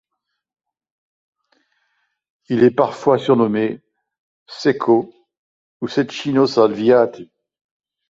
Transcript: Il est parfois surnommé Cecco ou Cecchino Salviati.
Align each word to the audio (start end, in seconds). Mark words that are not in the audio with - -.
Il 2.49 2.63
est 2.63 2.71
parfois 2.75 3.19
surnommé 3.19 3.83
Cecco 4.47 5.13
ou 5.81 5.87
Cecchino 5.87 6.47
Salviati. 6.47 7.29